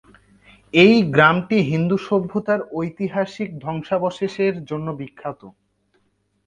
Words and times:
এই 0.73 0.95
গ্রামটি 1.11 1.57
হিন্দু 1.71 1.95
সভ্যতার 2.07 2.59
ঐতিহাসিক 2.73 3.49
ধ্বংসাবশেষের 3.63 4.53
জন্য 4.65 4.87
বিখ্যাত। 4.99 5.41